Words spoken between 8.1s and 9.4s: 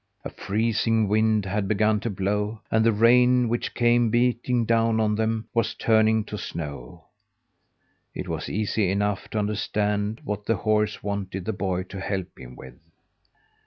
It was easy enough to